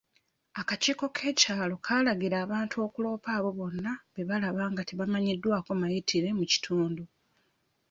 [0.61, 7.03] Akakiiko k'ekyalo kaalagira abantu okuloopa abo bonna be balaba nga tebamanyiddwako mayitire mu kitundu.